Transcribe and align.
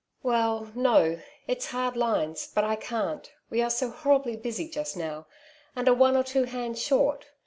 ''Well— 0.23 0.71
no— 0.75 1.19
it's 1.47 1.67
hard 1.67 1.95
lines, 1.95 2.47
but 2.47 2.63
I 2.63 2.75
can't; 2.75 3.31
we 3.51 3.61
are 3.61 3.69
so 3.69 3.91
horribly 3.91 4.35
busy 4.35 4.67
just 4.67 4.97
now, 4.97 5.27
and 5.75 5.87
are 5.87 5.93
one 5.93 6.17
or 6.17 6.23
two 6.23 6.45
hands 6.45 6.81
short. 6.81 7.27